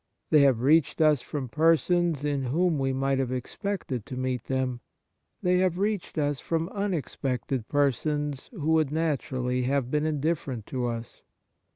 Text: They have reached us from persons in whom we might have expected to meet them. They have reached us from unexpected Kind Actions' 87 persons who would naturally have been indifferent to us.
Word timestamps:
They 0.31 0.41
have 0.41 0.61
reached 0.63 0.99
us 0.99 1.21
from 1.21 1.47
persons 1.47 2.25
in 2.25 2.45
whom 2.45 2.79
we 2.79 2.91
might 2.91 3.19
have 3.19 3.31
expected 3.31 4.03
to 4.07 4.17
meet 4.17 4.45
them. 4.45 4.79
They 5.43 5.59
have 5.59 5.77
reached 5.77 6.17
us 6.17 6.39
from 6.39 6.69
unexpected 6.69 7.67
Kind 7.69 7.87
Actions' 7.87 8.07
87 8.15 8.21
persons 8.25 8.63
who 8.63 8.71
would 8.71 8.91
naturally 8.91 9.61
have 9.65 9.91
been 9.91 10.07
indifferent 10.07 10.65
to 10.65 10.87
us. 10.87 11.21